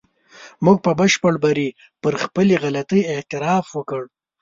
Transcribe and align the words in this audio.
موږ 0.65 0.77
په 0.85 0.91
بشپړ 0.99 1.33
بري 1.43 1.69
پر 2.01 2.13
خپلې 2.23 2.55
غلطۍ 2.63 3.01
اعتراف 3.13 3.65
وکړ. 3.77 4.01